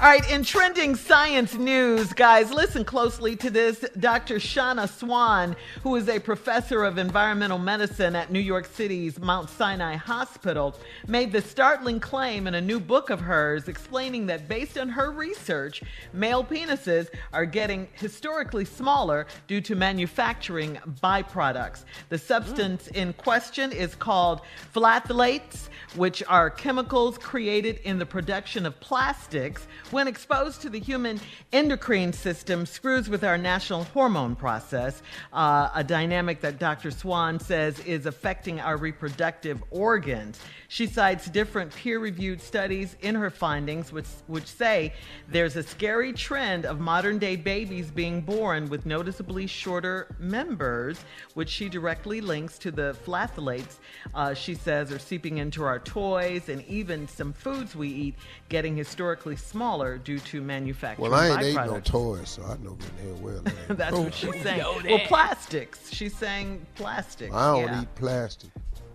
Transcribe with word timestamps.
All 0.00 0.04
right, 0.04 0.30
in 0.30 0.44
trending 0.44 0.94
science 0.94 1.54
news, 1.54 2.12
guys, 2.12 2.52
listen 2.52 2.84
closely 2.84 3.34
to 3.34 3.50
this. 3.50 3.84
Dr. 3.98 4.38
Shanna 4.38 4.86
Swan, 4.86 5.56
who 5.82 5.96
is 5.96 6.08
a 6.08 6.20
professor 6.20 6.84
of 6.84 6.98
environmental 6.98 7.58
medicine 7.58 8.14
at 8.14 8.30
New 8.30 8.38
York 8.38 8.66
City's 8.66 9.18
Mount 9.18 9.50
Sinai 9.50 9.96
Hospital, 9.96 10.76
made 11.08 11.32
the 11.32 11.42
startling 11.42 11.98
claim 11.98 12.46
in 12.46 12.54
a 12.54 12.60
new 12.60 12.78
book 12.78 13.10
of 13.10 13.18
hers 13.18 13.66
explaining 13.66 14.26
that 14.26 14.46
based 14.46 14.78
on 14.78 14.88
her 14.88 15.10
research, 15.10 15.82
male 16.12 16.44
penises 16.44 17.08
are 17.32 17.44
getting 17.44 17.88
historically 17.94 18.64
smaller 18.64 19.26
due 19.48 19.60
to 19.62 19.74
manufacturing 19.74 20.78
byproducts. 21.02 21.82
The 22.08 22.18
substance 22.18 22.86
in 22.86 23.14
question 23.14 23.72
is 23.72 23.96
called 23.96 24.42
phthalates, 24.72 25.70
which 25.96 26.22
are 26.28 26.50
chemicals 26.50 27.18
created 27.18 27.80
in 27.82 27.98
the 27.98 28.06
production 28.06 28.64
of 28.64 28.78
plastics 28.78 29.66
when 29.90 30.08
exposed 30.08 30.60
to 30.62 30.70
the 30.70 30.78
human 30.78 31.20
endocrine 31.52 32.12
system, 32.12 32.66
screws 32.66 33.08
with 33.08 33.24
our 33.24 33.38
national 33.38 33.84
hormone 33.84 34.36
process, 34.36 35.02
uh, 35.32 35.70
a 35.74 35.82
dynamic 35.82 36.40
that 36.40 36.58
Dr. 36.58 36.90
Swan 36.90 37.40
says 37.40 37.78
is 37.80 38.06
affecting 38.06 38.60
our 38.60 38.76
reproductive 38.76 39.62
organs. 39.70 40.40
She 40.68 40.86
cites 40.86 41.30
different 41.30 41.74
peer 41.74 41.98
reviewed 41.98 42.42
studies 42.42 42.96
in 43.00 43.14
her 43.14 43.30
findings, 43.30 43.90
which, 43.90 44.08
which 44.26 44.46
say 44.46 44.92
there's 45.28 45.56
a 45.56 45.62
scary 45.62 46.12
trend 46.12 46.66
of 46.66 46.78
modern 46.78 47.18
day 47.18 47.36
babies 47.36 47.90
being 47.90 48.20
born 48.20 48.68
with 48.68 48.84
noticeably 48.84 49.46
shorter 49.46 50.14
members, 50.18 50.98
which 51.32 51.48
she 51.48 51.70
directly 51.70 52.20
links 52.20 52.58
to 52.58 52.70
the 52.70 52.94
phthalates, 53.06 53.76
uh, 54.14 54.34
she 54.34 54.54
says, 54.54 54.92
are 54.92 54.98
seeping 54.98 55.38
into 55.38 55.64
our 55.64 55.78
toys 55.78 56.50
and 56.50 56.62
even 56.66 57.08
some 57.08 57.32
foods 57.32 57.74
we 57.74 57.88
eat 57.88 58.14
getting 58.50 58.76
historically 58.76 59.36
smaller 59.36 59.77
due 59.98 60.18
to 60.18 60.40
manufacturing 60.42 61.10
Well, 61.10 61.20
I 61.20 61.28
ain't 61.28 61.42
ate 61.42 61.54
no 61.54 61.80
toys, 61.80 62.28
so 62.30 62.42
I 62.42 62.56
know 62.62 62.72
good 62.72 62.90
and 63.02 63.22
well. 63.22 63.42
that 63.42 63.78
That's 63.78 63.94
true. 63.94 64.04
what 64.04 64.14
she's 64.14 64.42
saying. 64.42 64.64
Well, 64.84 64.98
plastics. 65.06 65.90
She's 65.92 66.16
saying 66.16 66.66
plastics. 66.74 67.32
I 67.34 67.52
don't 67.52 67.64
yeah. 67.66 67.82
eat 67.82 67.94
plastic. 67.94 68.50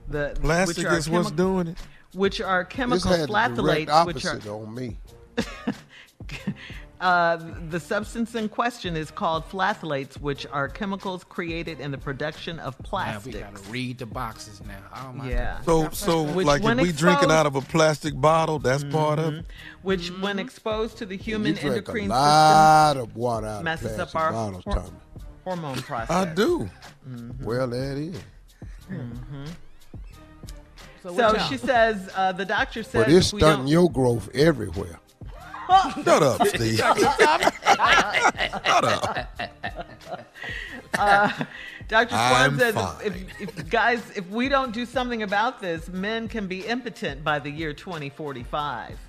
The, 0.10 0.38
Plastic 0.42 0.78
which 0.78 0.86
are 0.86 0.98
is 0.98 1.10
what's 1.10 1.32
chemi- 1.32 1.36
doing 1.38 1.68
it. 1.68 1.78
Which 2.14 2.42
are 2.42 2.64
This 2.64 2.74
chemical 2.74 3.12
had 3.12 3.22
the 3.22 3.28
direct 3.28 3.56
phthalates, 3.56 4.06
which 4.06 4.26
are 4.26 4.36
opposite 4.36 4.50
on 4.50 4.76
me. 4.76 4.98
uh, 7.04 7.38
the 7.70 7.80
substance 7.80 8.34
in 8.34 8.48
question 8.48 8.96
is 8.96 9.12
called 9.12 9.44
phthalates, 9.50 10.20
which 10.20 10.48
are 10.48 10.70
chemicals 10.70 11.24
created 11.26 11.80
in 11.82 11.92
the 11.92 11.98
production 11.98 12.60
of 12.60 12.78
Now 12.94 13.20
we 13.26 13.32
gotta 13.34 13.60
read 13.70 13.98
the 13.98 14.06
boxes 14.06 14.62
now. 14.66 14.80
Oh 14.96 15.12
my 15.12 15.30
Yeah. 15.30 15.62
So, 15.62 15.90
so 15.90 16.24
Which 16.24 16.48
like 16.48 16.64
if 16.64 16.80
we 16.80 16.92
drinking 16.94 17.30
out 17.30 17.46
of 17.46 17.56
a 17.56 17.62
plastic 17.62 18.20
bottle, 18.20 18.58
that's 18.58 18.86
part 18.86 19.20
of 19.20 19.34
it. 19.34 19.46
Which, 19.82 20.10
when 20.22 20.40
exposed 20.40 20.98
to 21.00 21.06
the 21.06 21.18
human 21.18 21.56
you 21.56 21.62
drink 21.62 21.74
a 21.76 21.78
endocrine 21.80 22.08
lot 22.08 22.98
of 22.98 23.16
water 23.16 23.48
out 23.48 23.58
system, 23.58 23.60
of 23.60 23.64
messes 23.66 23.98
plastic 23.98 24.16
up 24.16 24.22
our 24.22 24.32
bottles, 24.32 24.64
hor- 24.64 24.84
hormone 25.44 25.82
process. 25.82 26.10
I 26.10 26.34
do. 26.34 26.70
Well, 27.42 27.68
that 27.68 27.98
is. 27.98 28.18
So, 31.04 31.12
what 31.12 31.36
y'all- 31.36 31.50
she 31.50 31.58
says 31.58 32.10
uh, 32.16 32.32
the 32.32 32.46
doctor 32.46 32.82
says 32.82 33.04
But 33.06 33.12
it's 33.12 33.34
if 33.34 33.40
stunting 33.40 33.68
your 33.68 33.92
growth 33.92 34.30
everywhere. 34.34 35.00
Shut 36.04 36.24
up, 36.24 36.48
Steve. 36.48 36.80
Uh, 40.96 41.32
Dr. 41.88 42.14
I'm 42.14 42.56
Swan 42.56 42.60
says 42.60 42.76
if, 43.04 43.42
if 43.42 43.70
guys, 43.70 44.00
if 44.16 44.30
we 44.30 44.48
don't 44.48 44.72
do 44.72 44.86
something 44.86 45.24
about 45.24 45.60
this, 45.60 45.90
men 45.90 46.28
can 46.28 46.46
be 46.46 46.60
impotent 46.60 47.24
by 47.24 47.40
the 47.40 47.50
year 47.50 47.74
2045. 47.74 49.00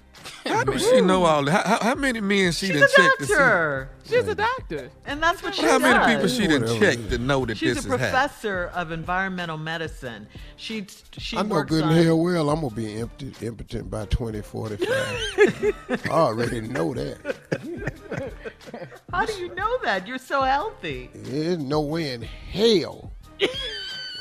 How 0.55 0.65
does 0.65 0.83
she 0.89 1.01
know 1.01 1.25
all 1.25 1.45
that? 1.45 1.67
How, 1.67 1.79
how 1.81 1.95
many 1.95 2.21
men 2.21 2.53
she 2.53 2.67
She's 2.67 2.75
done 2.77 2.85
a 2.85 2.89
checked 2.89 3.19
to 3.21 3.27
see? 3.27 3.33
doctor. 3.35 3.89
She's 4.07 4.29
a 4.29 4.35
doctor. 4.35 4.91
And 5.07 5.23
that's 5.23 5.43
what 5.43 5.55
she 5.55 5.63
does. 5.63 5.71
How 5.71 5.79
does. 5.79 5.83
many 5.99 6.15
people 6.15 6.29
she 6.29 6.47
done 6.47 6.63
Whatever. 6.63 6.79
checked 6.81 7.11
to 7.11 7.19
know 7.19 7.45
that 7.47 7.57
She's 7.57 7.77
this 7.77 7.85
a 7.87 7.89
is 7.95 8.01
happening? 8.01 8.09
She's 8.09 8.11
a 8.11 8.13
professor 8.13 8.71
of 8.75 8.91
environmental 8.93 9.57
medicine. 9.59 10.27
She 10.57 10.87
she 11.19 11.37
I 11.37 11.43
know 11.43 11.55
works 11.57 11.71
good 11.71 11.85
and 11.85 11.93
hell 12.05 12.19
well 12.21 12.51
I'm 12.51 12.61
gonna 12.61 12.75
be 12.75 12.97
empty, 13.01 13.33
impotent 13.41 13.91
by 13.91 14.05
2045. 14.07 15.75
I 16.07 16.09
already 16.11 16.61
know 16.63 16.95
that. 16.95 17.37
How 19.13 19.25
do 19.25 19.33
you 19.35 19.55
know 19.55 19.79
that? 19.85 20.07
You're 20.07 20.19
so 20.19 20.43
healthy. 20.43 21.11
There's 21.15 21.59
no 21.59 21.81
way 21.81 22.13
in 22.13 22.23
hell 22.23 23.13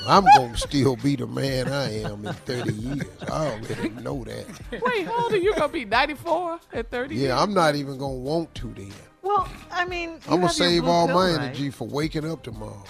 I'm 0.08 0.26
gonna 0.38 0.58
still 0.58 0.96
be 0.98 1.16
the 1.16 1.28
man 1.28 1.68
I 1.70 2.02
am 2.02 2.26
in 2.26 2.34
30 2.34 2.74
years. 2.74 3.08
I 3.32 3.48
already 3.52 3.90
know 3.90 4.24
that. 4.26 4.46
Wait, 4.84 5.06
how 5.08 5.24
old 5.24 5.34
are 5.34 5.38
you 5.38 5.54
gonna 5.56 5.70
be? 5.72 5.86
94 5.86 6.60
at 6.74 6.92
30? 6.92 7.16
Yeah, 7.16 7.40
I'm 7.42 7.54
not 7.54 7.76
even 7.76 7.98
gonna 7.98 8.14
want 8.14 8.54
to 8.56 8.74
then. 8.74 8.92
Well, 9.22 9.48
I 9.72 9.86
mean, 9.86 10.10
you 10.10 10.16
I'm 10.26 10.30
gonna 10.36 10.42
have 10.48 10.52
save 10.52 10.82
blue 10.84 10.92
all 10.92 11.08
pill, 11.08 11.16
my 11.16 11.32
right? 11.32 11.42
energy 11.42 11.70
for 11.70 11.88
waking 11.88 12.30
up 12.30 12.44
tomorrow. 12.44 12.84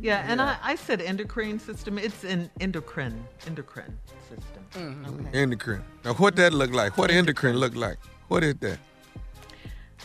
Yeah, 0.00 0.24
and 0.26 0.40
I, 0.40 0.56
I 0.62 0.76
said 0.76 1.00
endocrine 1.02 1.58
system. 1.58 1.98
It's 1.98 2.24
an 2.24 2.48
endocrine 2.60 3.24
endocrine 3.46 3.98
system. 4.28 4.64
Mm-hmm. 5.04 5.26
Okay. 5.26 5.38
Endocrine. 5.38 5.84
Now, 6.04 6.14
what 6.14 6.36
that 6.36 6.52
look 6.54 6.72
like? 6.72 6.96
What 6.96 7.10
endocrine 7.10 7.56
look 7.56 7.74
like? 7.74 7.98
What 8.28 8.42
is 8.44 8.54
that? 8.60 8.78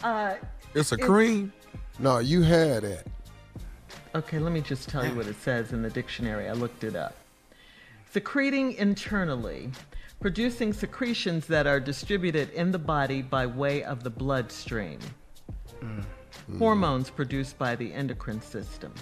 Uh, 0.03 0.35
It's 0.73 0.91
a 0.91 0.95
It's- 0.95 1.07
cream. 1.07 1.53
No, 1.99 2.19
you 2.19 2.41
had 2.41 2.83
that. 2.83 3.05
Okay, 4.17 4.39
let 4.39 4.51
me 4.51 4.61
just 4.61 4.89
tell 4.89 5.05
you 5.05 5.13
what 5.15 5.27
it 5.27 5.39
says 5.41 5.73
in 5.73 5.81
the 5.81 5.89
dictionary. 5.89 6.49
I 6.49 6.53
looked 6.53 6.83
it 6.83 6.95
up. 6.95 7.15
Secreting 8.11 8.73
internally, 8.73 9.69
producing 10.19 10.73
secretions 10.73 11.45
that 11.47 11.67
are 11.67 11.79
distributed 11.79 12.49
in 12.51 12.71
the 12.71 12.79
body 12.79 13.21
by 13.21 13.45
way 13.45 13.83
of 13.83 14.03
the 14.03 14.09
bloodstream. 14.09 14.99
Mm. 15.81 16.05
Hormones 16.57 17.09
produced 17.09 17.57
by 17.57 17.75
the 17.75 17.93
endocrine 17.93 18.41
system. 18.41 18.93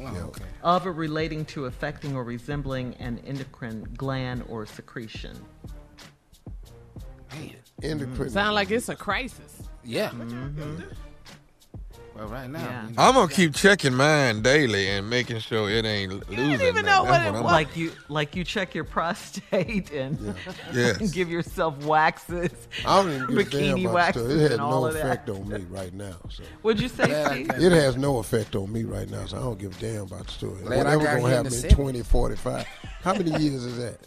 Oh, 0.00 0.16
okay. 0.28 0.44
Of 0.62 0.86
or 0.86 0.92
relating 0.92 1.44
to 1.46 1.66
affecting 1.66 2.16
or 2.16 2.24
resembling 2.24 2.94
an 2.96 3.20
endocrine 3.26 3.86
gland 3.96 4.44
or 4.48 4.66
secretion. 4.66 5.36
Man. 7.32 7.54
Endocrine. 7.82 8.30
Sound 8.30 8.54
like 8.54 8.70
it's 8.70 8.88
a 8.88 8.96
crisis. 8.96 9.62
Yeah. 9.84 10.10
Mm-hmm. 10.10 10.60
Mm-hmm. 10.60 11.09
Well, 12.16 12.26
right 12.26 12.50
now. 12.50 12.58
Yeah. 12.60 12.88
you 12.88 12.94
know, 12.94 13.02
I'm 13.02 13.14
gonna 13.14 13.32
keep 13.32 13.54
checking 13.54 13.94
mine 13.94 14.42
daily 14.42 14.88
and 14.88 15.08
making 15.08 15.38
sure 15.38 15.70
it 15.70 15.84
ain't 15.84 16.12
losing. 16.28 16.32
You 16.48 16.54
even 16.54 16.60
nothing. 16.74 16.84
know 16.86 17.02
what 17.04 17.10
That's 17.12 17.24
it 17.30 17.34
I'm- 17.34 17.44
was. 17.44 17.52
Like 17.52 17.76
you, 17.76 17.92
like 18.08 18.36
you 18.36 18.44
check 18.44 18.74
your 18.74 18.84
prostate 18.96 19.90
and, 19.92 20.34
Yes. 20.74 20.98
and 20.98 21.12
give 21.12 21.30
yourself 21.30 21.84
waxes, 21.84 22.50
I 22.86 23.02
don't 23.02 23.12
even 23.12 23.26
give 23.28 23.38
a 23.38 23.50
damn 23.50 23.76
bikini 23.78 23.82
about 23.84 23.94
waxes, 23.94 24.22
stuff. 24.24 24.40
It 24.40 24.50
has 24.50 24.58
no 24.58 24.86
of 24.86 24.94
that. 24.94 25.06
effect 25.06 25.30
on 25.30 25.48
me 25.48 25.64
right 25.70 25.94
now. 25.94 26.16
So 26.28 26.42
What'd 26.62 26.82
you 26.82 26.88
say, 26.88 27.04
Steve? 27.26 27.50
it 27.62 27.72
has 27.72 27.96
no 27.96 28.18
effect 28.18 28.56
on 28.56 28.72
me 28.72 28.84
right 28.84 29.08
now. 29.08 29.24
So 29.26 29.36
I 29.38 29.40
don't 29.40 29.58
give 29.58 29.76
a 29.76 29.80
damn 29.80 30.02
about 30.02 30.26
the 30.26 30.32
story. 30.32 30.60
Glad 30.62 30.78
Whatever 30.78 31.04
gonna 31.04 31.18
here 31.18 31.18
in 31.28 31.32
happen 31.32 31.46
in 31.46 31.52
70s. 31.52 31.70
2045. 31.70 32.66
How 33.02 33.14
many 33.14 33.30
years 33.42 33.64
is 33.64 33.78
that? 33.78 33.98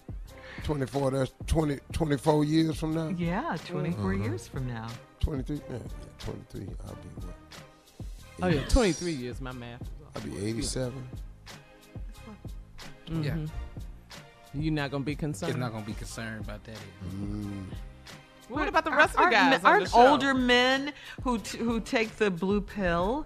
24. 0.65 1.11
That's 1.11 1.33
20, 1.47 1.79
24 1.91 2.45
years 2.45 2.79
from 2.79 2.93
now. 2.95 3.07
Yeah, 3.17 3.57
24 3.65 4.11
Mm-hmm. 4.13 4.23
years 4.23 4.47
from 4.47 4.67
now. 4.67 4.87
23. 5.19 5.55
Yeah, 5.55 5.61
yeah, 5.73 5.79
23. 6.19 6.67
I'll 6.85 6.93
be 6.95 7.25
what? 7.25 7.33
Oh 8.43 8.47
yeah, 8.47 8.61
23 8.67 9.11
years. 9.13 9.39
My 9.41 9.51
math. 9.53 9.81
I'll 10.15 10.21
be 10.21 10.35
87. 10.45 10.91
Mm-hmm. 13.07 13.23
yeah. 13.23 13.35
You're 14.53 14.73
not 14.73 14.91
gonna 14.91 15.03
be 15.03 15.15
concerned. 15.15 15.51
It's 15.51 15.59
not 15.59 15.71
gonna 15.71 15.85
be 15.85 15.93
concerned 15.93 16.43
about 16.43 16.63
that. 16.65 16.75
either. 16.75 17.49
what 18.49 18.67
about 18.67 18.83
the 18.85 18.91
rest 18.91 19.11
of 19.11 19.17
the 19.17 19.21
Aren't- 19.23 19.33
guys? 19.33 19.59
on 19.63 19.65
Aren't 19.65 19.89
show? 19.89 20.07
older 20.07 20.33
men 20.33 20.93
who 21.23 21.37
t- 21.39 21.57
who 21.57 21.79
take 21.79 22.17
the 22.17 22.29
blue 22.29 22.61
pill? 22.61 23.25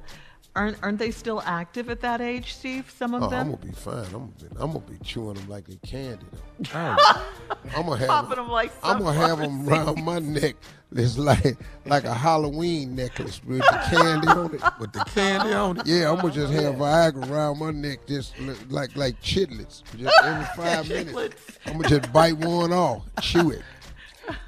Aren't 0.57 0.81
aren't 0.81 0.97
they 0.97 1.11
still 1.11 1.41
active 1.45 1.87
at 1.89 2.01
that 2.01 2.19
age, 2.19 2.55
Steve? 2.55 2.91
Some 2.97 3.13
of 3.13 3.21
Oh, 3.21 3.25
I'm 3.27 3.31
them 3.31 3.45
gonna 3.51 3.57
be 3.65 3.71
fine. 3.71 4.05
I'm 4.05 4.11
gonna 4.11 4.25
be, 4.27 4.45
I'm 4.59 4.67
gonna 4.73 4.79
be 4.79 4.97
chewing 5.03 5.35
them 5.35 5.47
like 5.47 5.67
they 5.67 5.75
candy 5.87 6.25
though. 6.31 6.67
Oh, 6.73 7.79
I'm 7.81 7.85
gonna 7.85 7.97
have 7.97 8.07
popping 8.07 8.31
'em- 8.31 8.45
them 8.45 8.49
like. 8.51 8.71
I'm 8.83 8.99
gonna 8.99 9.13
have 9.13 9.37
them 9.37 9.65
sunflowers. 9.65 9.87
around 9.87 10.03
my 10.05 10.19
neck. 10.19 10.55
It's 10.93 11.17
like 11.17 11.57
like 11.85 12.05
a 12.05 12.13
Halloween 12.13 12.95
necklace 12.95 13.39
with 13.43 13.59
the 13.59 13.81
candy 13.89 14.27
on 14.29 14.55
it. 14.55 14.61
with 14.79 14.93
the 14.93 15.03
candy 15.13 15.53
on 15.53 15.79
it. 15.79 15.85
Yeah, 15.85 16.09
I'm 16.09 16.15
gonna 16.17 16.31
just 16.33 16.51
have 16.53 16.75
Viagra 16.75 17.29
around 17.29 17.59
my 17.59 17.71
neck, 17.71 18.07
just 18.07 18.33
like 18.69 18.95
like 18.95 19.21
Chiclets. 19.21 19.83
Just 19.95 20.17
every 20.23 20.45
five 20.55 20.89
minutes, 20.89 21.35
I'm 21.67 21.73
gonna 21.73 21.89
just 21.99 22.11
bite 22.11 22.37
one 22.37 22.73
off, 22.73 23.03
chew 23.21 23.51
it. 23.51 23.61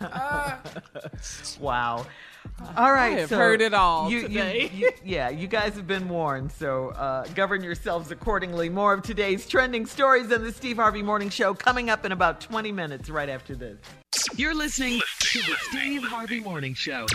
Wow. 1.60 2.06
All 2.78 2.92
right, 2.92 3.18
have 3.20 3.30
so 3.30 3.38
heard 3.38 3.62
it 3.62 3.74
all 3.74 4.10
you, 4.10 4.20
you- 4.20 4.28
today. 4.28 4.72
you- 4.74 4.92
yeah, 5.04 5.30
you 5.30 5.48
guys 5.48 5.76
have 5.76 5.88
been 5.88 6.08
warned, 6.10 6.52
so 6.52 6.90
uh, 6.90 7.26
govern 7.36 7.64
yourselves 7.64 8.12
accordingly. 8.12 8.70
More 8.70 8.94
of 8.94 9.02
today's 9.02 9.48
trending 9.48 9.86
stories 9.86 10.32
in 10.32 10.44
the 10.44 10.52
Steve 10.52 10.78
Harvey 10.78 11.02
Morning 11.02 11.30
Show 11.30 11.54
coming 11.54 11.90
up 11.90 12.06
in 12.06 12.12
about 12.12 12.42
20 12.42 12.72
minutes, 12.72 13.10
right 13.10 13.30
after 13.30 13.56
this. 13.56 13.78
You're 14.36 14.54
listening 14.56 15.00
to 15.20 15.40
the 15.40 15.56
Steve 15.70 16.04
Harvey 16.04 16.40
Morning 16.42 16.74
Show. 16.74 17.06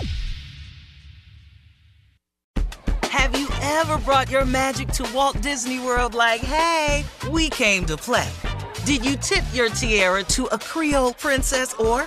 Have 3.04 3.38
you 3.38 3.48
ever 3.62 3.98
brought 3.98 4.30
your 4.30 4.44
magic 4.44 4.88
to 4.88 5.08
Walt 5.14 5.40
Disney 5.40 5.78
World 5.78 6.14
like, 6.14 6.40
hey, 6.40 7.04
we 7.30 7.48
came 7.48 7.84
to 7.86 7.96
play? 7.96 8.28
Did 8.84 9.04
you 9.04 9.16
tip 9.16 9.44
your 9.54 9.68
tiara 9.70 10.24
to 10.24 10.46
a 10.46 10.58
Creole 10.58 11.14
princess 11.14 11.72
or 11.74 12.06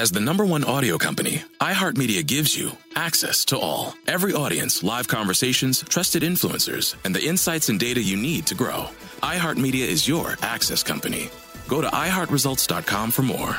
As 0.00 0.10
the 0.10 0.18
number 0.18 0.46
one 0.46 0.64
audio 0.64 0.96
company, 0.96 1.42
iHeartMedia 1.60 2.26
gives 2.26 2.56
you 2.56 2.70
access 2.96 3.44
to 3.44 3.58
all. 3.58 3.92
Every 4.06 4.32
audience, 4.32 4.82
live 4.82 5.06
conversations, 5.08 5.84
trusted 5.90 6.22
influencers, 6.22 6.94
and 7.04 7.14
the 7.14 7.22
insights 7.22 7.68
and 7.68 7.78
data 7.78 8.00
you 8.02 8.16
need 8.16 8.46
to 8.46 8.54
grow. 8.54 8.86
iHeartMedia 9.22 9.86
is 9.86 10.08
your 10.08 10.38
access 10.40 10.82
company. 10.82 11.28
Go 11.68 11.82
to 11.82 11.88
iHeartResults.com 11.88 13.10
for 13.10 13.20
more. 13.20 13.58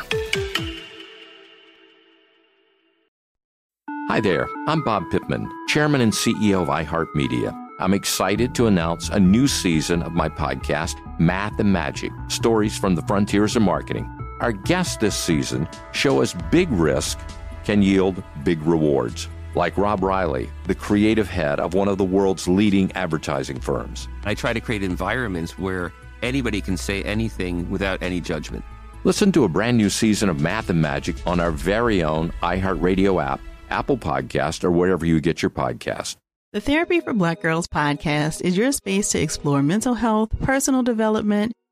Hi 4.09 4.19
there, 4.19 4.47
I'm 4.65 4.83
Bob 4.83 5.11
Pittman, 5.11 5.47
Chairman 5.67 6.01
and 6.01 6.11
CEO 6.11 6.63
of 6.63 6.69
iHeartMedia. 6.69 7.55
I'm 7.79 7.93
excited 7.93 8.55
to 8.55 8.65
announce 8.65 9.09
a 9.09 9.19
new 9.19 9.47
season 9.47 10.01
of 10.01 10.13
my 10.13 10.27
podcast, 10.27 10.95
Math 11.19 11.59
and 11.59 11.71
Magic 11.71 12.11
Stories 12.29 12.75
from 12.75 12.95
the 12.95 13.03
Frontiers 13.03 13.55
of 13.55 13.61
Marketing. 13.61 14.09
Our 14.41 14.51
guests 14.51 14.97
this 14.97 15.15
season 15.15 15.67
show 15.91 16.19
us 16.23 16.33
big 16.49 16.71
risk 16.71 17.19
can 17.63 17.83
yield 17.83 18.23
big 18.43 18.59
rewards, 18.63 19.27
like 19.53 19.77
Rob 19.77 20.01
Reilly, 20.01 20.49
the 20.65 20.73
creative 20.73 21.29
head 21.29 21.59
of 21.59 21.75
one 21.75 21.87
of 21.87 21.99
the 21.99 22.03
world's 22.03 22.47
leading 22.47 22.91
advertising 22.93 23.59
firms. 23.59 24.07
I 24.23 24.33
try 24.33 24.51
to 24.51 24.59
create 24.59 24.81
environments 24.81 25.59
where 25.59 25.93
anybody 26.23 26.59
can 26.59 26.75
say 26.75 27.03
anything 27.03 27.69
without 27.69 28.01
any 28.01 28.19
judgment. 28.19 28.65
Listen 29.03 29.31
to 29.31 29.43
a 29.43 29.47
brand 29.47 29.77
new 29.77 29.91
season 29.91 30.27
of 30.27 30.41
Math 30.41 30.71
and 30.71 30.81
Magic 30.81 31.15
on 31.27 31.39
our 31.39 31.51
very 31.51 32.01
own 32.01 32.33
iHeartRadio 32.41 33.23
app, 33.23 33.41
Apple 33.69 33.97
Podcast, 33.97 34.63
or 34.63 34.71
wherever 34.71 35.05
you 35.05 35.21
get 35.21 35.43
your 35.43 35.51
podcast. 35.51 36.15
The 36.51 36.61
Therapy 36.61 36.99
for 36.99 37.13
Black 37.13 37.41
Girls 37.41 37.67
podcast 37.67 38.41
is 38.41 38.57
your 38.57 38.71
space 38.71 39.09
to 39.09 39.21
explore 39.21 39.61
mental 39.61 39.93
health, 39.93 40.31
personal 40.41 40.81
development, 40.81 41.53